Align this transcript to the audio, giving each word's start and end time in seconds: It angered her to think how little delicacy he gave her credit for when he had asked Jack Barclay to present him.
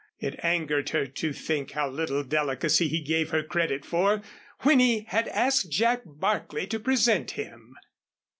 It 0.17 0.39
angered 0.43 0.89
her 0.89 1.05
to 1.05 1.31
think 1.31 1.73
how 1.73 1.87
little 1.87 2.23
delicacy 2.23 2.87
he 2.87 3.01
gave 3.03 3.29
her 3.29 3.43
credit 3.43 3.85
for 3.85 4.23
when 4.61 4.79
he 4.79 5.01
had 5.07 5.27
asked 5.27 5.69
Jack 5.69 6.01
Barclay 6.05 6.65
to 6.65 6.79
present 6.79 7.29
him. 7.37 7.75